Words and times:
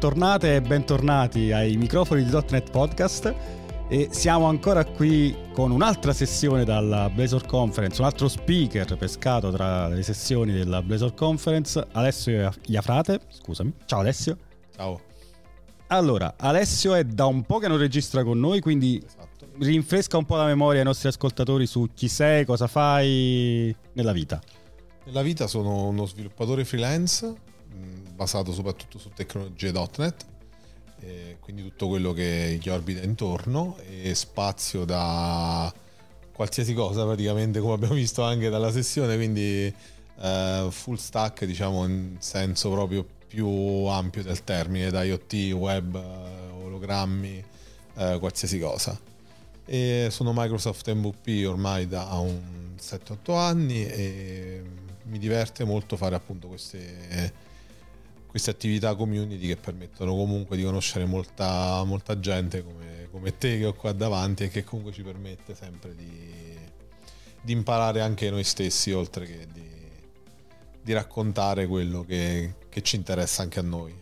Bentornate 0.00 0.54
e 0.54 0.60
bentornati 0.62 1.52
ai 1.52 1.76
microfoni 1.76 2.24
di 2.24 2.30
.NET 2.30 2.70
Podcast 2.70 3.34
e 3.86 4.08
siamo 4.10 4.46
ancora 4.46 4.82
qui 4.82 5.36
con 5.52 5.70
un'altra 5.70 6.14
sessione 6.14 6.64
dalla 6.64 7.10
Blazor 7.10 7.44
Conference, 7.44 8.00
un 8.00 8.06
altro 8.06 8.26
speaker 8.26 8.96
pescato 8.96 9.50
tra 9.50 9.88
le 9.88 10.02
sessioni 10.02 10.52
della 10.52 10.80
Blazor 10.80 11.12
Conference, 11.12 11.86
Alessio 11.92 12.50
Iafrate, 12.64 13.20
scusami. 13.28 13.74
Ciao 13.84 14.00
Alessio. 14.00 14.38
Ciao. 14.74 14.98
Allora, 15.88 16.32
Alessio 16.38 16.94
è 16.94 17.04
da 17.04 17.26
un 17.26 17.42
po' 17.42 17.58
che 17.58 17.68
non 17.68 17.76
registra 17.76 18.24
con 18.24 18.40
noi, 18.40 18.60
quindi 18.60 19.04
esatto. 19.04 19.48
rinfresca 19.58 20.16
un 20.16 20.24
po' 20.24 20.36
la 20.36 20.46
memoria 20.46 20.78
ai 20.78 20.86
nostri 20.86 21.08
ascoltatori 21.08 21.66
su 21.66 21.90
chi 21.92 22.08
sei, 22.08 22.46
cosa 22.46 22.68
fai 22.68 23.76
nella 23.92 24.12
vita. 24.12 24.40
Nella 25.04 25.20
vita 25.20 25.46
sono 25.46 25.88
uno 25.88 26.06
sviluppatore 26.06 26.64
freelance 26.64 27.48
basato 28.14 28.52
soprattutto 28.52 28.98
su 28.98 29.10
tecnologie.NET, 29.14 30.26
quindi 31.40 31.62
tutto 31.62 31.88
quello 31.88 32.12
che 32.12 32.58
gli 32.60 32.68
orbita 32.68 33.02
intorno 33.02 33.76
e 34.02 34.14
spazio 34.14 34.84
da 34.84 35.72
qualsiasi 36.32 36.72
cosa 36.72 37.04
praticamente 37.04 37.60
come 37.60 37.74
abbiamo 37.74 37.94
visto 37.94 38.22
anche 38.22 38.48
dalla 38.48 38.70
sessione, 38.70 39.16
quindi 39.16 39.74
eh, 40.20 40.68
full 40.70 40.96
stack 40.96 41.44
diciamo 41.44 41.84
in 41.86 42.16
senso 42.18 42.70
proprio 42.70 43.06
più 43.26 43.46
ampio 43.46 44.22
del 44.22 44.42
termine, 44.42 44.90
da 44.90 45.02
IoT, 45.04 45.52
web, 45.52 45.94
ologrammi, 46.62 47.44
eh, 47.94 48.16
qualsiasi 48.18 48.58
cosa. 48.58 48.98
E 49.64 50.08
sono 50.10 50.32
Microsoft 50.34 50.90
MVP 50.90 51.46
ormai 51.46 51.86
da 51.86 52.06
un 52.14 52.74
7-8 52.80 53.36
anni 53.36 53.86
e 53.86 54.62
mi 55.04 55.18
diverte 55.18 55.64
molto 55.64 55.96
fare 55.96 56.16
appunto 56.16 56.48
queste 56.48 57.32
queste 58.30 58.50
attività 58.50 58.94
community 58.94 59.48
che 59.48 59.56
permettono 59.56 60.14
comunque 60.14 60.56
di 60.56 60.62
conoscere 60.62 61.04
molta, 61.04 61.82
molta 61.84 62.20
gente 62.20 62.62
come, 62.62 63.08
come, 63.10 63.36
te 63.36 63.58
che 63.58 63.66
ho 63.66 63.74
qua 63.74 63.90
davanti 63.90 64.44
e 64.44 64.48
che 64.48 64.62
comunque 64.62 64.92
ci 64.92 65.02
permette 65.02 65.56
sempre 65.56 65.96
di, 65.96 66.56
di 67.42 67.52
imparare 67.52 68.00
anche 68.02 68.30
noi 68.30 68.44
stessi 68.44 68.92
oltre 68.92 69.26
che 69.26 69.48
di, 69.52 69.68
di 70.80 70.92
raccontare 70.92 71.66
quello 71.66 72.04
che, 72.04 72.54
che, 72.68 72.82
ci 72.82 72.94
interessa 72.94 73.42
anche 73.42 73.58
a 73.58 73.62
noi. 73.62 73.92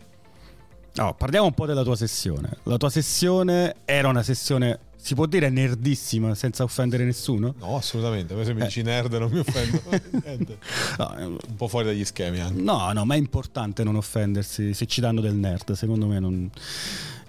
No, 0.93 1.15
parliamo 1.15 1.47
un 1.47 1.53
po' 1.55 1.65
della 1.65 1.83
tua 1.83 1.95
sessione. 1.95 2.57
La 2.63 2.77
tua 2.77 2.91
sessione 2.91 3.77
era 3.83 4.09
una 4.09 4.21
sessione 4.21 4.79
si 5.01 5.15
può 5.15 5.25
dire 5.25 5.49
nerdissima 5.49 6.35
senza 6.35 6.63
offendere 6.63 7.05
nessuno? 7.05 7.55
No, 7.59 7.77
assolutamente. 7.77 8.35
Se 8.43 8.53
mi 8.53 8.61
eh. 8.61 8.65
dici 8.65 8.81
nerd 8.81 9.13
non 9.13 9.31
mi 9.31 9.39
offendo. 9.39 9.81
no, 10.97 11.17
eh, 11.17 11.23
un 11.23 11.55
po' 11.55 11.67
fuori 11.69 11.85
dagli 11.85 12.03
schemi 12.03 12.39
anche. 12.39 12.61
No, 12.61 12.91
no, 12.91 13.05
ma 13.05 13.15
è 13.15 13.17
importante 13.17 13.83
non 13.83 13.95
offendersi 13.95 14.73
se 14.73 14.85
ci 14.87 14.99
danno 14.99 15.21
del 15.21 15.35
nerd. 15.35 15.71
Secondo 15.71 16.05
me 16.05 16.19
non... 16.19 16.51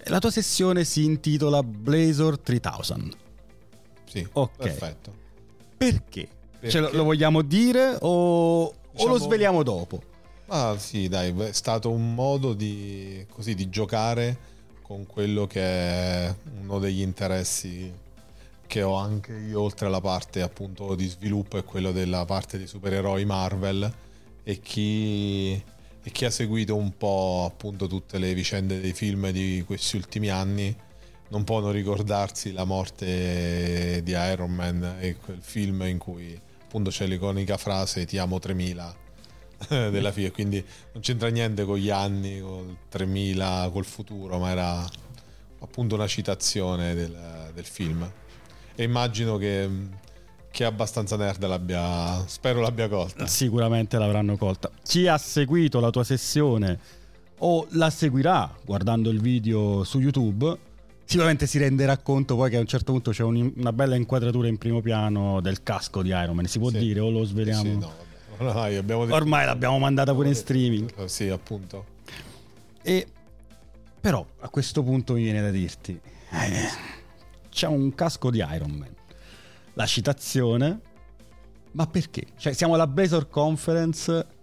La 0.06 0.18
tua 0.18 0.32
sessione 0.32 0.84
si 0.84 1.04
intitola 1.04 1.62
Blazor 1.62 2.40
3000. 2.40 3.16
Sì, 4.04 4.26
ok. 4.30 4.56
Perfetto. 4.56 5.14
Perché? 5.76 6.28
Perché? 6.58 6.68
Cioè, 6.70 6.92
lo, 6.92 7.04
vogliamo 7.04 7.42
dire 7.42 7.96
o, 8.00 8.66
diciamo... 8.66 8.80
o, 8.80 8.90
lo 8.90 8.94
diciamo- 8.94 9.16
sveliamo 9.18 9.62
dopo? 9.62 10.02
Ah 10.48 10.76
sì, 10.76 11.06
dai, 11.06 11.32
è 11.38 11.52
stato 11.52 11.90
un 11.90 12.12
modo 12.12 12.54
di, 12.54 13.24
così, 13.30 13.54
di 13.54 13.68
giocare 13.68 14.36
con 14.90 15.06
quello 15.06 15.46
che 15.46 15.62
è 15.62 16.34
uno 16.62 16.80
degli 16.80 17.00
interessi 17.00 17.92
che 18.66 18.82
ho 18.82 18.94
anche 18.94 19.32
io 19.34 19.60
oltre 19.60 19.86
alla 19.86 20.00
parte 20.00 20.42
appunto 20.42 20.96
di 20.96 21.06
sviluppo 21.06 21.58
e 21.58 21.62
quello 21.62 21.92
della 21.92 22.24
parte 22.24 22.58
di 22.58 22.66
supereroi 22.66 23.24
Marvel 23.24 23.88
e 24.42 24.58
chi, 24.58 25.52
e 25.52 26.10
chi 26.10 26.24
ha 26.24 26.30
seguito 26.30 26.74
un 26.74 26.96
po' 26.96 27.48
appunto 27.48 27.86
tutte 27.86 28.18
le 28.18 28.34
vicende 28.34 28.80
dei 28.80 28.92
film 28.92 29.30
di 29.30 29.62
questi 29.64 29.94
ultimi 29.94 30.28
anni 30.28 30.76
non 31.28 31.44
può 31.44 31.60
non 31.60 31.70
ricordarsi 31.70 32.50
la 32.50 32.64
morte 32.64 34.00
di 34.02 34.10
Iron 34.10 34.52
Man 34.52 34.96
e 34.98 35.14
quel 35.18 35.40
film 35.40 35.82
in 35.82 35.98
cui 35.98 36.36
appunto 36.64 36.90
c'è 36.90 37.06
l'iconica 37.06 37.56
frase 37.56 38.06
ti 38.06 38.18
amo 38.18 38.40
3000 38.40 38.96
della 39.90 40.12
FIA, 40.12 40.30
quindi 40.30 40.64
non 40.92 41.02
c'entra 41.02 41.28
niente 41.28 41.64
con 41.64 41.76
gli 41.76 41.90
anni, 41.90 42.40
col 42.40 42.76
3000, 42.88 43.70
col 43.72 43.84
futuro, 43.84 44.38
ma 44.38 44.50
era 44.50 44.88
appunto 45.60 45.94
una 45.94 46.06
citazione 46.06 46.94
del, 46.94 47.50
del 47.54 47.64
film. 47.64 48.10
E 48.74 48.82
immagino 48.82 49.36
che 49.36 49.98
che 50.50 50.64
è 50.64 50.66
abbastanza 50.66 51.16
nerd 51.16 51.46
l'abbia 51.46 52.24
spero 52.26 52.60
l'abbia 52.60 52.88
colta 52.88 53.26
sicuramente 53.26 53.96
l'avranno 53.98 54.36
colta 54.36 54.68
chi 54.82 55.06
ha 55.06 55.16
seguito 55.16 55.78
la 55.78 55.90
tua 55.90 56.02
sessione 56.02 56.78
o 57.38 57.66
la 57.70 57.88
seguirà 57.88 58.52
guardando 58.64 59.10
il 59.10 59.20
video 59.20 59.84
su 59.84 60.00
youtube 60.00 60.58
sicuramente 61.04 61.46
si 61.46 61.58
renderà 61.58 61.98
conto 61.98 62.34
poi 62.34 62.50
che 62.50 62.56
a 62.56 62.60
un 62.60 62.66
certo 62.66 62.90
punto 62.90 63.12
c'è 63.12 63.22
un, 63.22 63.52
una 63.56 63.72
bella 63.72 63.94
inquadratura 63.94 64.48
in 64.48 64.58
primo 64.58 64.80
piano 64.80 65.40
del 65.40 65.62
casco 65.62 66.02
di 66.02 66.08
Iron 66.08 66.34
Man 66.34 66.46
si 66.46 66.58
può 66.58 66.70
sì. 66.70 66.78
dire 66.78 66.98
o 66.98 67.10
lo 67.10 67.22
sveliamo 67.22 67.62
sì, 67.62 67.78
no, 67.78 67.92
ormai, 68.48 68.78
ormai 68.78 69.44
l'abbiamo 69.44 69.78
mandata 69.78 70.14
pure 70.14 70.28
in 70.28 70.34
streaming. 70.34 71.04
Sì, 71.04 71.28
appunto. 71.28 71.98
E 72.82 73.06
però 74.00 74.26
a 74.38 74.48
questo 74.48 74.82
punto 74.82 75.12
mi 75.12 75.22
viene 75.22 75.42
da 75.42 75.50
dirti, 75.50 75.92
eh, 75.92 76.68
c'è 77.50 77.66
un 77.66 77.94
casco 77.94 78.30
di 78.30 78.38
Iron 78.38 78.70
Man. 78.70 78.94
La 79.74 79.84
citazione, 79.84 80.80
ma 81.72 81.86
perché? 81.86 82.28
Cioè, 82.36 82.54
siamo 82.54 82.74
alla 82.74 82.86
Blazor 82.86 83.28
Conference. 83.28 84.38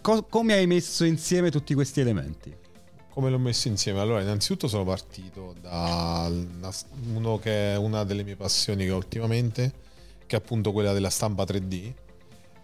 Co- 0.00 0.24
come 0.24 0.54
hai 0.54 0.66
messo 0.66 1.04
insieme 1.04 1.50
tutti 1.50 1.74
questi 1.74 2.00
elementi? 2.00 2.56
Come 3.10 3.28
l'ho 3.28 3.38
messo 3.38 3.68
insieme? 3.68 4.00
Allora, 4.00 4.22
innanzitutto 4.22 4.66
sono 4.66 4.84
partito 4.84 5.54
da 5.60 6.30
uno 7.12 7.38
che 7.38 7.74
è 7.74 7.76
una 7.76 8.04
delle 8.04 8.22
mie 8.22 8.36
passioni 8.36 8.86
che 8.86 8.92
ho 8.92 8.96
ultimamente, 8.96 9.72
che 10.26 10.36
è 10.36 10.38
appunto 10.38 10.72
quella 10.72 10.94
della 10.94 11.10
stampa 11.10 11.44
3D 11.44 11.92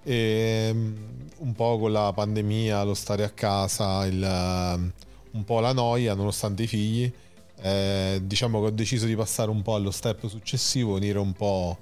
e 0.06 0.70
mm, 0.72 0.94
un 1.38 1.52
po' 1.54 1.78
con 1.78 1.90
la 1.90 2.12
pandemia, 2.14 2.84
lo 2.84 2.94
stare 2.94 3.24
a 3.24 3.30
casa, 3.30 4.06
il, 4.06 4.22
un 5.32 5.44
po' 5.44 5.58
la 5.58 5.72
noia 5.72 6.14
nonostante 6.14 6.62
i 6.62 6.66
figli, 6.68 7.12
eh, 7.60 8.20
diciamo 8.22 8.60
che 8.60 8.66
ho 8.66 8.70
deciso 8.70 9.06
di 9.06 9.16
passare 9.16 9.50
un 9.50 9.62
po' 9.62 9.74
allo 9.74 9.90
step 9.90 10.28
successivo, 10.28 10.94
unire 10.94 11.18
un 11.18 11.32
po', 11.32 11.76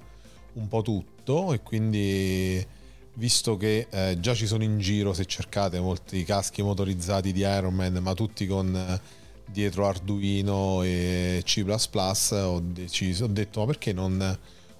un 0.53 0.67
po 0.67 0.81
tutto 0.81 1.53
e 1.53 1.61
quindi 1.61 2.65
visto 3.13 3.57
che 3.57 3.87
eh, 3.91 4.17
già 4.19 4.33
ci 4.33 4.47
sono 4.47 4.63
in 4.63 4.79
giro 4.79 5.13
se 5.13 5.25
cercate 5.25 5.79
molti 5.79 6.23
caschi 6.23 6.63
motorizzati 6.63 7.31
di 7.31 7.41
Iron 7.41 7.73
Man 7.73 7.93
ma 8.01 8.13
tutti 8.13 8.45
con 8.47 8.99
dietro 9.45 9.87
Arduino 9.87 10.81
e 10.81 11.41
C++ 11.45 11.63
ho, 11.63 12.59
deciso, 12.59 13.25
ho 13.25 13.27
detto 13.27 13.59
ma 13.59 13.65
perché 13.67 13.93
non 13.93 14.37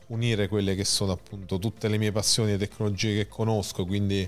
unire 0.07 0.47
quelle 0.47 0.75
che 0.75 0.85
sono 0.85 1.11
appunto 1.11 1.57
tutte 1.59 1.87
le 1.87 1.97
mie 1.97 2.11
passioni 2.11 2.53
e 2.53 2.57
tecnologie 2.57 3.15
che 3.15 3.27
conosco, 3.27 3.85
quindi 3.85 4.27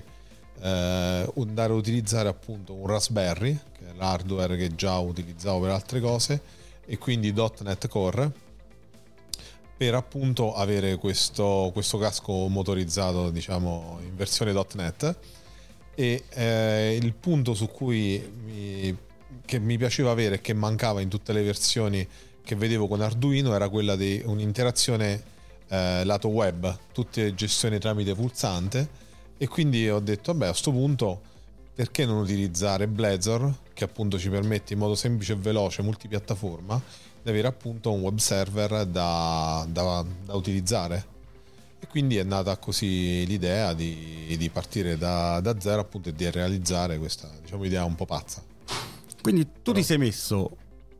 eh, 0.60 1.32
andare 1.36 1.72
a 1.72 1.76
utilizzare 1.76 2.28
appunto 2.28 2.74
un 2.74 2.86
Raspberry, 2.86 3.58
che 3.78 3.90
è 3.90 3.92
l'hardware 3.96 4.56
che 4.56 4.74
già 4.74 4.98
utilizzavo 4.98 5.60
per 5.60 5.70
altre 5.70 6.00
cose, 6.00 6.40
e 6.84 6.98
quindi 6.98 7.32
.NET 7.32 7.88
Core 7.88 8.46
per 9.76 9.94
appunto 9.94 10.54
avere 10.54 10.96
questo, 10.96 11.70
questo 11.72 11.98
casco 11.98 12.48
motorizzato 12.48 13.30
diciamo 13.30 14.00
in 14.02 14.16
versione 14.16 14.52
.NET. 14.74 15.16
E 15.94 16.24
eh, 16.30 16.98
il 17.00 17.12
punto 17.14 17.54
su 17.54 17.68
cui 17.68 18.20
mi, 18.44 18.96
che 19.44 19.58
mi 19.58 19.76
piaceva 19.76 20.10
avere 20.10 20.36
e 20.36 20.40
che 20.40 20.52
mancava 20.52 21.00
in 21.00 21.08
tutte 21.08 21.32
le 21.32 21.42
versioni 21.42 22.06
che 22.42 22.54
vedevo 22.56 22.88
con 22.88 23.02
Arduino 23.02 23.54
era 23.54 23.68
quella 23.68 23.94
di 23.94 24.22
un'interazione 24.24 25.22
eh, 25.68 26.04
lato 26.04 26.28
web, 26.28 26.76
tutte 26.92 27.34
gestioni 27.34 27.78
tramite 27.78 28.14
pulsante. 28.14 29.06
E 29.36 29.46
quindi 29.46 29.88
ho 29.88 30.00
detto 30.00 30.32
vabbè 30.32 30.46
a 30.46 30.50
questo 30.50 30.72
punto 30.72 31.20
perché 31.74 32.04
non 32.04 32.18
utilizzare 32.18 32.88
Blazor 32.88 33.54
che 33.72 33.84
appunto 33.84 34.18
ci 34.18 34.28
permette 34.28 34.72
in 34.72 34.80
modo 34.80 34.96
semplice 34.96 35.34
e 35.34 35.36
veloce 35.36 35.82
multipiattaforma 35.82 36.82
di 37.22 37.30
avere 37.30 37.46
appunto 37.46 37.92
un 37.92 38.00
web 38.00 38.18
server 38.18 38.84
da, 38.84 39.64
da, 39.70 40.04
da 40.24 40.34
utilizzare? 40.34 41.16
E 41.78 41.86
quindi 41.86 42.16
è 42.16 42.24
nata 42.24 42.56
così 42.56 43.24
l'idea 43.26 43.74
di, 43.74 44.34
di 44.36 44.50
partire 44.50 44.98
da, 44.98 45.38
da, 45.38 45.60
zero 45.60 45.82
appunto 45.82 46.08
e 46.08 46.14
di 46.14 46.28
realizzare 46.28 46.98
questa 46.98 47.30
diciamo, 47.40 47.62
idea 47.62 47.84
un 47.84 47.94
po' 47.94 48.06
pazza. 48.06 48.42
Quindi 49.22 49.44
tu 49.44 49.70
Però... 49.70 49.76
ti 49.76 49.84
sei 49.84 49.98
messo 49.98 50.50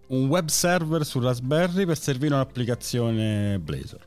un 0.09 0.29
web 0.29 0.47
server 0.47 1.05
su 1.05 1.19
Raspberry 1.19 1.85
per 1.85 1.99
servire 1.99 2.35
un'applicazione 2.35 3.59
Blazor 3.59 4.07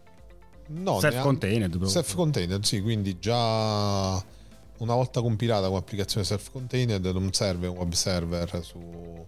No, 0.73 0.99
self-contained. 0.99 1.83
Self-contained, 1.83 2.63
sì, 2.63 2.81
quindi 2.81 3.19
già 3.19 4.23
una 4.77 4.95
volta 4.95 5.21
compilata 5.21 5.67
come 5.67 5.79
applicazione 5.79 6.25
self-contained 6.25 7.05
non 7.05 7.31
serve 7.33 7.67
un 7.67 7.77
web 7.77 7.91
server 7.91 8.63
su, 8.63 9.25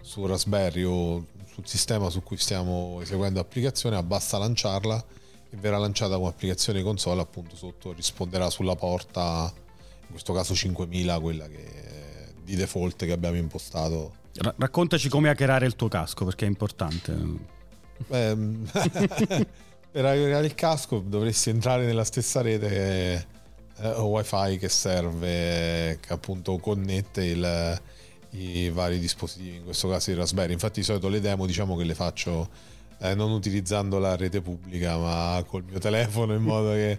su 0.00 0.26
Raspberry 0.26 0.82
o 0.84 1.26
sul 1.52 1.66
sistema 1.66 2.10
su 2.10 2.22
cui 2.22 2.36
stiamo 2.36 3.00
eseguendo 3.00 3.38
l'applicazione, 3.38 4.02
basta 4.02 4.38
lanciarla 4.38 5.04
e 5.50 5.56
verrà 5.56 5.78
lanciata 5.78 6.16
come 6.16 6.28
applicazione 6.28 6.82
console, 6.82 7.20
appunto 7.20 7.56
sotto 7.56 7.92
risponderà 7.92 8.50
sulla 8.50 8.74
porta, 8.76 9.52
in 9.54 10.10
questo 10.10 10.32
caso 10.32 10.54
5000, 10.54 11.20
quella 11.20 11.46
che 11.48 11.92
di 12.44 12.56
default 12.56 13.04
che 13.04 13.12
abbiamo 13.12 13.36
impostato. 13.36 14.16
Ra- 14.34 14.54
raccontaci 14.56 15.08
come 15.08 15.30
hackerare 15.30 15.64
il 15.66 15.76
tuo 15.76 15.88
casco 15.88 16.24
perché 16.24 16.44
è 16.44 16.48
importante. 16.48 17.16
Beh, 18.06 18.36
per 19.94 20.04
hackerare 20.06 20.44
il 20.44 20.56
casco 20.56 20.98
dovresti 20.98 21.50
entrare 21.50 21.86
nella 21.86 22.02
stessa 22.02 22.40
rete 22.40 23.28
eh, 23.76 23.88
wifi 23.90 24.58
che 24.58 24.68
serve, 24.68 25.98
che 26.00 26.12
appunto 26.12 26.58
connette 26.58 27.24
il, 27.24 27.80
i 28.30 28.70
vari 28.70 28.98
dispositivi, 28.98 29.58
in 29.58 29.62
questo 29.62 29.88
caso 29.88 30.10
il 30.10 30.16
Raspberry. 30.16 30.52
Infatti 30.52 30.80
di 30.80 30.84
solito 30.84 31.08
le 31.08 31.20
demo 31.20 31.46
diciamo 31.46 31.76
che 31.76 31.84
le 31.84 31.94
faccio 31.94 32.48
eh, 32.98 33.14
non 33.14 33.30
utilizzando 33.30 34.00
la 34.00 34.16
rete 34.16 34.40
pubblica 34.40 34.96
ma 34.96 35.44
col 35.46 35.62
mio 35.62 35.78
telefono 35.78 36.34
in 36.34 36.42
modo 36.42 36.72
che 36.72 36.98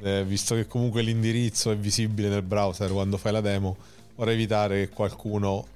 eh, 0.00 0.24
visto 0.24 0.54
che 0.54 0.68
comunque 0.68 1.02
l'indirizzo 1.02 1.72
è 1.72 1.76
visibile 1.76 2.28
nel 2.28 2.42
browser 2.42 2.92
quando 2.92 3.16
fai 3.16 3.32
la 3.32 3.40
demo, 3.40 3.76
vorrei 4.14 4.34
evitare 4.34 4.86
che 4.86 4.94
qualcuno 4.94 5.66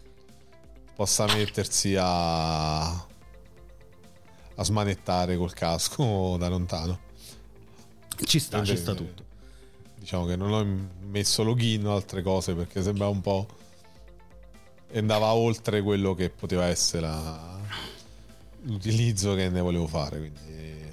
possa 0.94 1.24
mettersi 1.26 1.96
a, 1.98 3.10
a 4.56 4.64
smanettare 4.64 5.36
col 5.36 5.52
casco 5.52 6.36
da 6.38 6.48
lontano. 6.48 7.00
Ci 8.24 8.38
sta, 8.38 8.58
Quindi, 8.58 8.76
ci 8.76 8.82
sta 8.82 8.94
tutto. 8.94 9.24
Diciamo 9.98 10.26
che 10.26 10.36
non 10.36 10.52
ho 10.52 10.88
messo 11.08 11.42
login 11.42 11.86
o 11.86 11.94
altre 11.94 12.22
cose 12.22 12.54
perché 12.54 12.82
sembrava 12.82 13.10
un 13.10 13.20
po' 13.20 13.46
andava 14.98 15.32
oltre 15.32 15.82
quello 15.82 16.14
che 16.14 16.30
poteva 16.30 16.66
essere 16.66 17.02
la, 17.02 17.58
l'utilizzo 18.62 19.34
che 19.34 19.48
ne 19.48 19.60
volevo 19.60 19.86
fare. 19.86 20.18
Quindi 20.18 20.90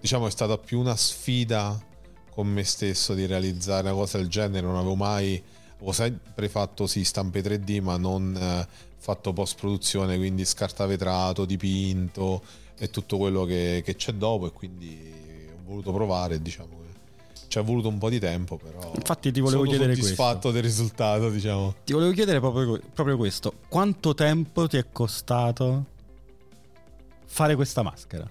diciamo 0.00 0.26
è 0.26 0.30
stata 0.30 0.58
più 0.58 0.80
una 0.80 0.96
sfida 0.96 1.80
con 2.30 2.48
me 2.48 2.64
stesso 2.64 3.14
di 3.14 3.26
realizzare 3.26 3.88
una 3.88 3.96
cosa 3.96 4.18
del 4.18 4.28
genere. 4.28 4.66
Non 4.66 4.76
avevo 4.76 4.94
mai, 4.94 5.42
avevo 5.82 5.92
sempre 5.92 6.48
fatto 6.48 6.86
sì, 6.86 7.04
stampe 7.04 7.42
3D, 7.42 7.82
ma 7.82 7.96
non 7.96 8.34
eh, 8.34 8.66
fatto 8.96 9.32
post 9.32 9.58
produzione, 9.58 10.16
quindi 10.16 10.44
scartavetrato, 10.44 11.44
dipinto 11.44 12.42
e 12.78 12.88
tutto 12.88 13.18
quello 13.18 13.44
che, 13.44 13.82
che 13.84 13.96
c'è 13.96 14.12
dopo. 14.12 14.46
E 14.46 14.52
quindi 14.52 15.12
ho 15.52 15.68
voluto 15.68 15.92
provare, 15.92 16.40
diciamo 16.40 16.80
ci 17.52 17.58
è 17.58 17.62
voluto 17.62 17.88
un 17.88 17.98
po' 17.98 18.08
di 18.08 18.18
tempo, 18.18 18.56
però. 18.56 18.92
Infatti, 18.94 19.30
ti 19.30 19.40
volevo 19.40 19.64
sono 19.64 19.76
chiedere 19.76 19.94
soddisfatto 19.94 20.30
questo. 20.30 20.52
del 20.52 20.62
risultato, 20.62 21.28
diciamo. 21.28 21.74
Ti 21.84 21.92
volevo 21.92 22.12
chiedere 22.12 22.40
proprio, 22.40 22.80
proprio 22.94 23.18
questo: 23.18 23.52
quanto 23.68 24.14
tempo 24.14 24.66
ti 24.66 24.78
è 24.78 24.86
costato 24.90 25.84
fare 27.26 27.54
questa 27.54 27.82
maschera? 27.82 28.26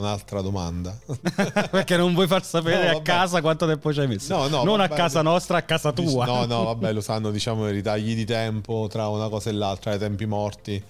Un'altra 0.00 0.40
domanda. 0.40 0.98
Perché 1.70 1.98
non 1.98 2.14
vuoi 2.14 2.26
far 2.26 2.42
sapere 2.42 2.90
no, 2.90 2.98
a 2.98 3.02
casa 3.02 3.42
quanto 3.42 3.66
tempo 3.66 3.92
ci 3.92 4.00
hai 4.00 4.08
messo? 4.08 4.34
No, 4.34 4.48
no, 4.48 4.64
non 4.64 4.78
vabbè, 4.78 4.94
a 4.94 4.96
casa 4.96 5.20
nostra, 5.20 5.58
a 5.58 5.62
casa 5.62 5.92
tua. 5.92 6.24
No, 6.24 6.46
no, 6.46 6.64
vabbè, 6.72 6.90
lo 6.94 7.02
sanno, 7.02 7.30
diciamo, 7.30 7.68
i 7.68 7.72
ritagli 7.72 8.14
di 8.14 8.24
tempo 8.24 8.86
tra 8.88 9.08
una 9.08 9.28
cosa 9.28 9.50
e 9.50 9.52
l'altra, 9.52 9.92
i 9.92 9.98
tempi 9.98 10.24
morti. 10.24 10.82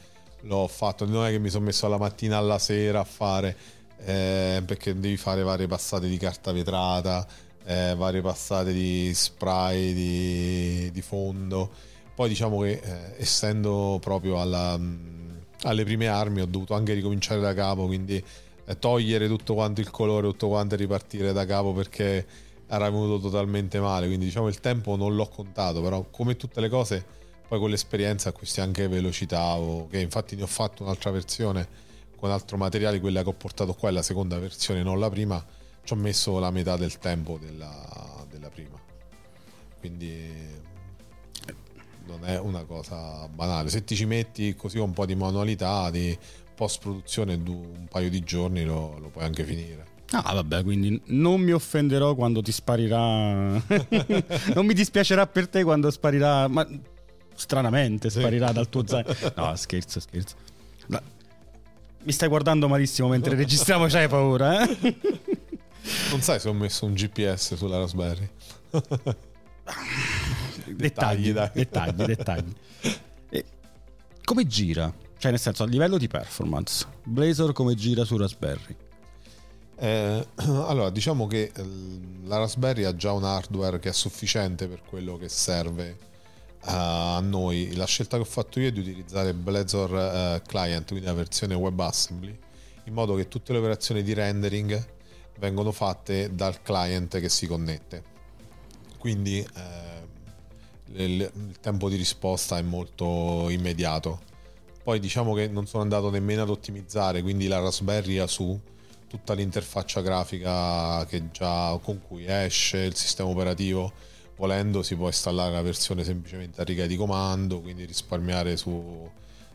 L'ho 0.43 0.69
fatto, 0.69 1.07
non 1.07 1.27
è 1.27 1.31
che 1.31 1.41
mi 1.41 1.51
sono 1.51 1.65
messo 1.65 1.87
alla 1.87 1.99
mattina 1.99 2.37
alla 2.37 2.61
sera 2.61 3.01
a 3.01 3.05
fare, 3.05 3.57
eh, 4.05 4.63
perché 4.65 4.97
devi 4.97 5.17
fare 5.17 5.43
varie 5.43 5.67
passate 5.67 6.09
di 6.09 6.17
carta 6.17 6.53
vetrata, 6.53 7.27
eh, 7.65 7.95
varie 7.97 8.21
passate 8.21 8.73
di 8.73 9.13
spray, 9.13 9.93
di, 9.93 10.91
di 10.93 11.03
fondo. 11.03 11.69
Poi 12.15 12.29
diciamo 12.29 12.61
che 12.61 12.81
eh, 12.81 13.15
essendo 13.17 13.99
proprio 14.01 14.41
alla, 14.41 14.79
alle 15.63 15.85
prime 15.85 16.07
armi 16.07 16.43
ho 16.43 16.47
dovuto 16.47 16.75
anche 16.75 16.93
ricominciare 16.93 17.41
da 17.41 17.53
capo, 17.55 17.87
quindi 17.87 18.23
togliere 18.75 19.27
tutto 19.27 19.55
quanto 19.55 19.81
il 19.81 19.91
colore, 19.91 20.27
tutto 20.29 20.49
quanto 20.49 20.75
e 20.75 20.79
ripartire 20.79 21.33
da 21.33 21.45
capo 21.45 21.73
perché 21.73 22.27
era 22.67 22.89
venuto 22.91 23.19
totalmente 23.19 23.81
male. 23.81 24.07
Quindi 24.07 24.27
diciamo 24.27 24.49
il 24.49 24.61
tempo 24.61 24.97
non 24.97 25.15
l'ho 25.15 25.29
contato, 25.29 25.83
però 25.83 26.05
come 26.11 26.37
tutte 26.37 26.61
le 26.61 26.69
cose 26.69 27.05
poi 27.51 27.59
con 27.59 27.71
l'esperienza 27.71 28.29
acquisti 28.29 28.61
anche 28.61 28.87
velocità, 28.87 29.57
o, 29.57 29.89
che 29.89 29.99
infatti 29.99 30.37
ne 30.37 30.43
ho 30.43 30.47
fatto 30.47 30.85
un'altra 30.85 31.11
versione 31.11 31.67
con 32.15 32.31
altro 32.31 32.57
materiale, 32.57 33.01
quella 33.01 33.25
che 33.25 33.29
ho 33.29 33.33
portato 33.33 33.75
qua 33.75 33.89
è 33.89 33.93
la 33.93 34.03
seconda 34.03 34.39
versione, 34.39 34.85
non 34.85 35.01
la 35.01 35.11
prima, 35.11 35.45
ci 35.83 35.93
ho 35.93 35.97
messo 35.97 36.39
la 36.39 36.53
metà 36.53 36.77
del 36.77 36.99
tempo 36.99 37.39
della, 37.43 38.25
della 38.31 38.51
prima. 38.51 38.79
Quindi 39.81 40.29
non 42.07 42.25
è 42.25 42.39
una 42.39 42.63
cosa 42.65 43.27
banale. 43.27 43.69
Se 43.69 43.83
ti 43.83 43.97
ci 43.97 44.05
metti 44.05 44.55
così 44.55 44.79
un 44.79 44.93
po' 44.93 45.07
di 45.07 45.17
manualità, 45.17 45.91
di 45.91 46.17
post 46.61 46.81
produzione, 46.81 47.33
un 47.33 47.87
paio 47.89 48.11
di 48.11 48.21
giorni 48.21 48.65
lo, 48.65 48.99
lo 48.99 49.09
puoi 49.09 49.25
anche 49.25 49.45
finire. 49.45 49.87
Ah, 50.11 50.35
vabbè, 50.35 50.63
quindi 50.63 51.01
non 51.07 51.41
mi 51.41 51.53
offenderò 51.53 52.15
quando 52.15 52.43
ti 52.43 52.53
sparirà. 52.53 52.99
non 54.53 54.67
mi 54.67 54.75
dispiacerà 54.75 55.27
per 55.27 55.49
te 55.49 55.63
quando 55.63 55.91
sparirà. 55.91 56.49
Ma 56.49 56.69
stranamente 57.35 58.11
sparirà 58.11 58.49
sì. 58.49 58.53
dal 58.53 58.69
tuo 58.69 58.87
zaino. 58.87 59.09
No, 59.37 59.57
scherzo, 59.57 60.01
scherzo. 60.01 60.35
No. 60.89 61.01
Mi 62.03 62.13
stai 62.13 62.29
guardando 62.29 62.69
malissimo 62.69 63.09
mentre 63.09 63.35
registriamo, 63.37 63.87
c'hai 63.87 64.09
paura, 64.09 64.69
eh? 64.69 64.97
Non 66.11 66.21
sai 66.21 66.39
se 66.39 66.49
ho 66.51 66.53
messo 66.53 66.85
un 66.85 66.93
GPS 66.93 67.55
sulla 67.55 67.79
Raspberry. 67.79 68.29
dettagli, 70.67 71.33
dettagli, 71.33 71.53
dettagli, 71.55 72.05
dettagli. 72.05 72.53
E 73.31 73.45
come 74.25 74.47
gira? 74.47 74.93
Cioè, 75.21 75.33
nel 75.33 75.39
senso, 75.39 75.65
a 75.65 75.67
livello 75.67 75.99
di 75.99 76.09
performance, 76.09 76.87
Blazor 77.05 77.53
come 77.53 77.75
gira 77.75 78.07
su 78.07 78.17
Raspberry? 78.17 78.75
Eh, 79.77 80.27
allora, 80.35 80.89
diciamo 80.89 81.27
che 81.27 81.53
eh, 81.55 81.65
la 82.25 82.39
Raspberry 82.39 82.85
ha 82.85 82.97
già 82.97 83.13
un 83.13 83.25
hardware 83.25 83.79
che 83.79 83.91
è 83.91 83.93
sufficiente 83.93 84.67
per 84.67 84.81
quello 84.83 85.19
che 85.19 85.29
serve 85.29 85.99
a 86.61 87.21
noi. 87.23 87.77
La 87.77 87.85
scelta 87.85 88.17
che 88.17 88.23
ho 88.23 88.27
fatto 88.27 88.61
io 88.61 88.69
è 88.69 88.73
di 88.73 88.81
utilizzare 88.81 89.35
Blazor 89.35 89.91
uh, 89.91 90.49
Client, 90.49 90.89
quindi 90.89 91.05
la 91.05 91.13
versione 91.13 91.53
WebAssembly, 91.53 92.39
in 92.85 92.95
modo 92.95 93.15
che 93.15 93.29
tutte 93.29 93.53
le 93.53 93.59
operazioni 93.59 94.03
di 94.03 94.15
rendering 94.15 94.87
vengono 95.39 95.71
fatte 95.71 96.35
dal 96.35 96.63
client 96.63 97.21
che 97.21 97.29
si 97.29 97.47
connette. 97.47 98.03
Quindi 98.97 99.39
eh, 99.39 101.05
il 101.05 101.31
tempo 101.61 101.91
di 101.91 101.97
risposta 101.97 102.57
è 102.57 102.63
molto 102.63 103.51
immediato. 103.51 104.29
Poi 104.83 104.99
diciamo 104.99 105.35
che 105.35 105.49
non 105.49 105.67
sono 105.67 105.83
andato 105.83 106.11
nemmeno 106.11 106.43
ad 106.43 106.51
ottimizzare, 106.51 107.23
quindi 107.23 107.47
la 107.47 107.59
Raspberry 107.61 108.19
ha 108.19 108.27
su 108.27 108.59
tutta 109.07 109.35
l'interfaccia 109.35 110.01
grafica 110.01 111.07
già, 111.33 111.79
con 111.83 112.01
cui 112.01 112.27
esce 112.27 112.79
il 112.79 112.95
sistema 112.95 113.29
operativo. 113.29 113.93
Volendo 114.37 114.83
si 114.83 114.97
può 114.97 115.07
installare 115.07 115.53
la 115.53 115.61
versione 115.61 116.03
semplicemente 116.03 116.61
a 116.63 116.65
riga 116.65 116.87
di 116.87 116.97
comando, 116.97 117.61
quindi 117.61 117.85
risparmiare 117.85 118.57
su, 118.57 119.11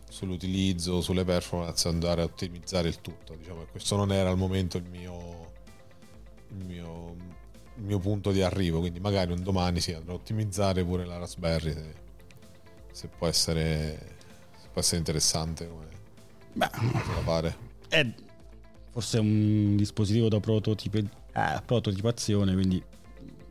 sull'utilizzo, 0.09 1.01
sulle 1.01 1.23
performance, 1.23 1.87
andare 1.87 2.21
a 2.21 2.25
ottimizzare 2.25 2.87
il 2.87 3.01
tutto. 3.01 3.35
Diciamo 3.35 3.61
che 3.61 3.67
questo 3.71 3.95
non 3.95 4.11
era 4.11 4.29
al 4.29 4.37
momento 4.37 4.77
il 4.77 4.85
mio, 4.89 5.51
il 6.49 6.65
mio, 6.65 7.15
il 7.75 7.83
mio 7.83 7.99
punto 7.99 8.31
di 8.31 8.41
arrivo, 8.41 8.79
quindi 8.79 8.99
magari 8.99 9.31
un 9.31 9.43
domani 9.43 9.79
si 9.79 9.93
andrà 9.93 10.13
a 10.13 10.15
ottimizzare 10.15 10.83
pure 10.83 11.05
la 11.05 11.17
Raspberry 11.17 11.73
se, 11.73 11.93
se, 12.91 13.07
può, 13.07 13.27
essere, 13.27 13.97
se 13.97 14.14
può 14.75 14.81
essere 14.81 14.97
interessante 14.97 15.69
come 15.69 15.85
Beh, 16.51 16.69
da 16.69 17.21
fare. 17.23 17.57
È 17.87 18.05
forse 18.91 19.19
un 19.19 19.77
dispositivo 19.77 20.27
da 20.27 20.41
prototipo, 20.41 20.97
eh, 20.97 21.61
prototipazione, 21.65 22.53
quindi 22.53 22.83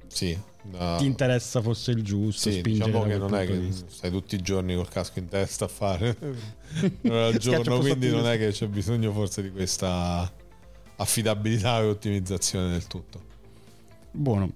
sì, 0.06 0.38
da... 0.62 0.96
ti 0.96 1.06
interessa 1.06 1.62
forse 1.62 1.92
il 1.92 2.02
giusto. 2.02 2.50
Sì, 2.50 2.60
diciamo 2.60 3.04
che 3.04 3.16
non 3.16 3.34
è 3.34 3.46
che 3.46 3.70
stai 3.86 4.10
tutti 4.10 4.34
i 4.34 4.42
giorni 4.42 4.74
col 4.74 4.88
casco 4.88 5.18
in 5.18 5.28
testa 5.28 5.64
a 5.64 5.68
fare 5.68 6.14
al 7.08 7.36
giorno, 7.38 7.78
quindi 7.78 8.10
non 8.10 8.26
è 8.26 8.36
che 8.36 8.50
c'è 8.50 8.66
bisogno 8.66 9.10
forse 9.10 9.40
di 9.40 9.50
questa 9.50 10.30
affidabilità 10.96 11.80
e 11.80 11.84
ottimizzazione 11.84 12.70
del 12.70 12.86
tutto. 12.86 13.22
Buono. 14.10 14.52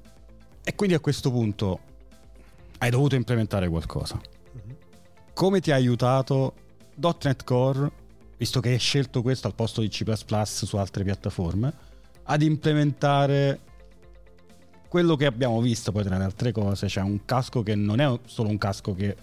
E 0.63 0.75
quindi 0.75 0.95
a 0.95 1.01
questo 1.01 1.31
punto 1.31 1.81
hai 2.77 2.91
dovuto 2.91 3.15
implementare 3.15 3.71
qualcosa. 3.71 4.21
Come 5.39 5.61
ti 5.61 5.71
ha 5.71 5.77
aiutato 5.77 6.53
.NET 6.97 7.45
Core, 7.45 7.89
visto 8.39 8.59
che 8.59 8.71
hai 8.71 8.79
scelto 8.81 9.23
questo 9.23 9.47
al 9.47 9.55
posto 9.55 9.81
di 9.81 9.89
C++ 9.89 10.05
su 10.43 10.77
altre 10.77 11.05
piattaforme, 11.05 11.73
ad 12.25 12.43
implementare 12.43 13.61
quello 14.89 15.15
che 15.15 15.27
abbiamo 15.27 15.61
visto 15.61 15.93
poi 15.93 16.03
tra 16.03 16.19
le 16.19 16.25
altre 16.25 16.51
cose, 16.51 16.89
cioè 16.89 17.05
un 17.05 17.25
casco 17.25 17.63
che 17.63 17.77
non 17.77 18.01
è 18.01 18.19
solo 18.25 18.49
un 18.49 18.59
casco 18.59 18.97
che 18.97 19.15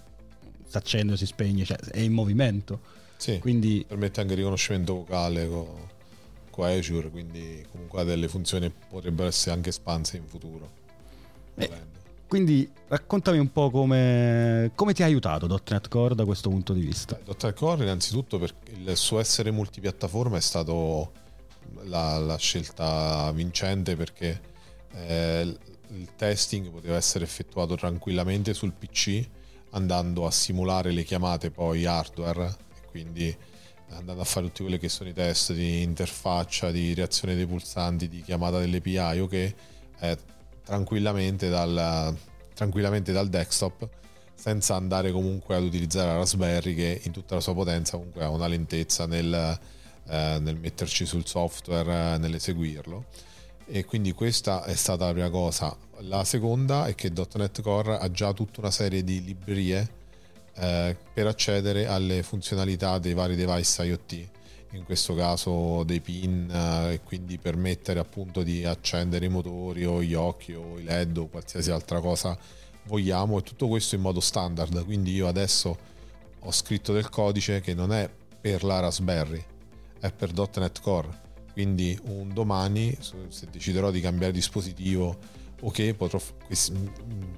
si 0.65 0.77
accende 0.77 1.11
o 1.11 1.15
si 1.17 1.25
spegne, 1.25 1.65
cioè 1.65 1.79
è 1.79 1.99
in 1.99 2.13
movimento. 2.13 2.79
Sì, 3.17 3.39
Quindi 3.39 3.83
permette 3.85 4.21
anche 4.21 4.31
il 4.31 4.39
riconoscimento 4.39 4.93
vocale 4.93 5.49
con 5.49 5.67
con 6.49 6.65
Azure, 6.65 7.09
quindi 7.09 7.65
comunque 7.69 7.99
ha 7.99 8.03
delle 8.05 8.29
funzioni 8.29 8.67
che 8.67 8.85
potrebbero 8.87 9.27
essere 9.27 9.53
anche 9.53 9.67
espanse 9.67 10.15
in 10.15 10.25
futuro. 10.25 10.71
Eh, 11.55 11.69
quindi 12.27 12.69
raccontami 12.87 13.37
un 13.37 13.51
po' 13.51 13.69
come, 13.69 14.71
come, 14.75 14.93
ti 14.93 15.03
ha 15.03 15.05
aiutato 15.05 15.47
.NET 15.47 15.87
Core 15.87 16.15
da 16.15 16.25
questo 16.25 16.49
punto 16.49 16.73
di 16.73 16.81
vista. 16.81 17.19
.NET 17.25 17.53
Core 17.53 17.83
innanzitutto 17.83 18.39
per 18.39 18.53
il 18.75 18.95
suo 18.97 19.19
essere 19.19 19.51
multipiattaforma 19.51 20.37
è 20.37 20.41
stato 20.41 21.11
la, 21.83 22.17
la 22.17 22.37
scelta 22.37 23.31
vincente 23.31 23.95
perché 23.95 24.41
eh, 24.93 25.57
il 25.89 26.09
testing 26.15 26.69
poteva 26.69 26.95
essere 26.95 27.23
effettuato 27.23 27.75
tranquillamente 27.75 28.53
sul 28.53 28.73
PC 28.73 29.27
andando 29.71 30.25
a 30.25 30.31
simulare 30.31 30.91
le 30.91 31.03
chiamate 31.03 31.51
poi 31.51 31.85
hardware 31.85 32.45
e 32.45 32.87
quindi 32.89 33.35
andando 33.89 34.21
a 34.21 34.25
fare 34.25 34.47
tutti 34.47 34.63
quelli 34.63 34.79
che 34.79 34.89
sono 34.89 35.09
i 35.09 35.13
test 35.13 35.53
di 35.53 35.81
interfaccia, 35.83 36.71
di 36.71 36.93
reazione 36.93 37.35
dei 37.35 37.45
pulsanti, 37.45 38.07
di 38.07 38.21
chiamata 38.21 38.59
dell'API 38.59 39.19
o 39.19 39.27
che 39.27 39.55
eh, 39.99 40.17
tranquillamente, 40.65 41.47
dal, 41.47 42.13
tranquillamente 42.53 43.13
dal 43.13 43.29
desktop 43.29 43.87
senza 44.35 44.75
andare 44.75 45.11
comunque 45.11 45.55
ad 45.55 45.63
utilizzare 45.63 46.09
la 46.09 46.17
Raspberry 46.17 46.75
che 46.75 47.01
in 47.03 47.11
tutta 47.13 47.35
la 47.35 47.41
sua 47.41 47.53
potenza 47.53 47.95
comunque 47.95 48.23
ha 48.23 48.29
una 48.29 48.47
lentezza 48.47 49.05
nel, 49.05 49.33
eh, 50.07 50.37
nel 50.41 50.57
metterci 50.57 51.05
sul 51.05 51.25
software, 51.25 52.15
eh, 52.15 52.17
nell'eseguirlo 52.17 53.05
e 53.67 53.85
quindi 53.85 54.11
questa 54.11 54.63
è 54.63 54.75
stata 54.75 55.05
la 55.05 55.13
prima 55.13 55.29
cosa. 55.29 55.75
La 55.99 56.23
seconda 56.23 56.85
è 56.85 56.95
che 56.95 57.11
.NET 57.33 57.61
Core 57.61 57.97
ha 57.97 58.11
già 58.11 58.33
tutta 58.33 58.59
una 58.59 58.71
serie 58.71 59.03
di 59.03 59.23
librerie 59.23 59.89
eh, 60.55 60.95
per 61.13 61.27
accedere 61.27 61.87
alle 61.87 62.21
funzionalità 62.23 62.99
dei 62.99 63.13
vari 63.13 63.35
device 63.35 63.83
IoT, 63.83 64.29
in 64.71 64.83
questo 64.83 65.15
caso 65.15 65.83
dei 65.83 66.01
pin 66.01 66.49
eh, 66.51 66.93
e 66.93 67.01
quindi 67.01 67.37
permettere 67.37 67.99
appunto 67.99 68.43
di 68.43 68.65
accendere 68.65 69.25
i 69.25 69.29
motori 69.29 69.85
o 69.85 70.01
gli 70.01 70.13
occhi 70.13 70.53
o 70.53 70.77
i 70.77 70.83
LED 70.83 71.17
o 71.17 71.27
qualsiasi 71.27 71.71
altra 71.71 71.99
cosa 71.99 72.37
vogliamo 72.83 73.39
e 73.39 73.41
tutto 73.41 73.67
questo 73.67 73.95
in 73.95 74.01
modo 74.01 74.19
standard. 74.19 74.83
Quindi 74.83 75.13
io 75.13 75.27
adesso 75.27 75.77
ho 76.39 76.51
scritto 76.51 76.93
del 76.93 77.09
codice 77.09 77.61
che 77.61 77.73
non 77.73 77.91
è 77.91 78.09
per 78.39 78.63
la 78.63 78.79
Raspberry, 78.79 79.43
è 79.99 80.11
per 80.11 80.33
.NET 80.33 80.81
Core. 80.81 81.23
Quindi 81.53 81.97
un 82.07 82.33
domani, 82.33 82.95
se 82.99 83.47
deciderò 83.49 83.89
di 83.89 84.01
cambiare 84.01 84.33
dispositivo 84.33 85.17
ok, 85.61 85.93
potrò, 85.93 86.19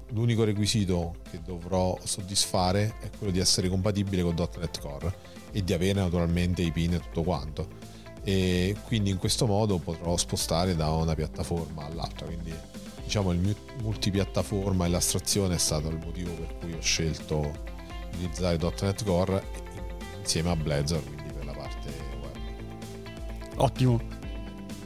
l'unico 0.08 0.42
requisito 0.44 1.16
che 1.30 1.40
dovrò 1.40 1.96
soddisfare 2.02 2.94
è 3.00 3.10
quello 3.16 3.32
di 3.32 3.38
essere 3.38 3.68
compatibile 3.68 4.22
con 4.22 4.34
.NET 4.34 4.80
Core 4.80 5.37
e 5.52 5.62
di 5.62 5.72
avere 5.72 6.00
naturalmente 6.00 6.62
i 6.62 6.70
pin 6.70 6.94
e 6.94 7.00
tutto 7.00 7.22
quanto. 7.22 7.66
E 8.24 8.76
quindi 8.86 9.10
in 9.10 9.16
questo 9.16 9.46
modo 9.46 9.78
potrò 9.78 10.16
spostare 10.16 10.76
da 10.76 10.90
una 10.90 11.14
piattaforma 11.14 11.84
all'altra. 11.86 12.26
Quindi 12.26 12.52
diciamo 13.02 13.32
il 13.32 13.56
multipiattaforma 13.82 14.84
e 14.84 14.88
l'astrazione 14.88 15.54
è 15.54 15.58
stato 15.58 15.88
il 15.88 15.98
motivo 16.04 16.32
per 16.32 16.58
cui 16.58 16.72
ho 16.74 16.80
scelto 16.80 17.50
di 18.10 18.24
utilizzare 18.24 18.58
.NET 18.58 19.04
Core 19.04 19.42
insieme 20.20 20.50
a 20.50 20.56
Blazor, 20.56 21.02
quindi 21.02 21.32
per 21.32 21.44
la 21.46 21.52
parte 21.52 21.88
web. 22.20 23.56
Ottimo 23.56 24.16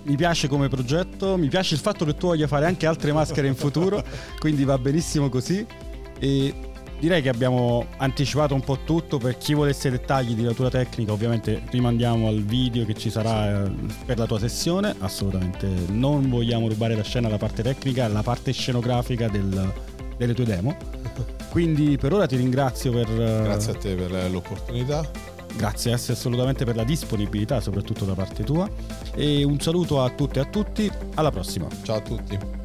mi 0.05 0.17
piace 0.17 0.49
come 0.49 0.69
progetto, 0.69 1.37
mi 1.37 1.49
piace 1.49 1.75
il 1.75 1.81
fatto 1.81 2.05
che 2.05 2.15
tu 2.15 2.27
voglia 2.27 2.47
fare 2.47 2.67
anche 2.67 2.87
altre 2.87 3.13
maschere 3.13 3.47
in 3.47 3.55
futuro, 3.55 4.05
quindi 4.39 4.65
va 4.65 4.79
benissimo 4.79 5.29
così. 5.29 5.65
E 6.19 6.55
direi 7.03 7.21
che 7.21 7.29
abbiamo 7.29 7.87
anticipato 7.97 8.55
un 8.55 8.61
po' 8.61 8.79
tutto. 8.85 9.19
Per 9.19 9.37
chi 9.37 9.55
volesse 9.55 9.91
dettagli 9.91 10.35
di 10.35 10.45
natura 10.45 10.71
tecnica, 10.71 11.11
ovviamente 11.11 11.63
rimandiamo 11.69 12.29
al 12.29 12.45
video 12.45 12.85
che 12.85 12.95
ci 12.95 13.11
sarà 13.11 13.65
eh, 13.65 13.71
per 14.07 14.19
la 14.19 14.27
tua 14.27 14.39
sessione. 14.39 14.95
Assolutamente 15.01 15.69
non 15.89 16.31
vogliamo 16.31 16.69
rubare 16.69 16.95
la 16.95 17.03
scena 17.03 17.27
alla 17.27 17.39
parte 17.39 17.65
tecnica, 17.65 18.05
alla 18.05 18.23
parte 18.23 18.53
scenografica 18.53 19.27
del, 19.29 19.73
delle 20.17 20.33
tue 20.33 20.45
demo. 20.45 20.77
Quindi 21.51 21.99
per 21.99 22.13
ora 22.13 22.27
ti 22.27 22.37
ringrazio 22.37 22.93
per... 22.93 23.09
Eh, 23.09 23.43
Grazie 23.43 23.73
a 23.73 23.75
te 23.75 23.95
per 23.97 24.31
l'opportunità 24.31 25.11
Grazie 25.55 25.93
assolutamente 25.93 26.65
per 26.65 26.77
la 26.77 26.85
disponibilità, 26.85 27.61
soprattutto 27.61 28.05
da 28.05 28.15
parte 28.15 28.43
tua. 28.43 28.67
E 29.15 29.43
un 29.43 29.59
saluto 29.61 30.03
a 30.03 30.09
tutte 30.09 30.39
e 30.39 30.43
a 30.43 30.47
tutti, 30.47 30.91
alla 31.15 31.31
prossima. 31.31 31.67
Ciao 31.83 31.97
a 31.97 32.01
tutti. 32.01 32.62